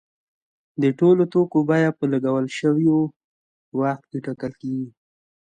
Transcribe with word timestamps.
د 0.81 0.83
ټولو 0.99 1.23
توکو 1.33 1.59
بیه 1.69 1.91
په 1.99 2.05
لګول 2.13 2.45
شوي 2.57 2.87
وخت 3.81 4.09
ټاکل 4.25 4.53
کیږي. 4.61 4.89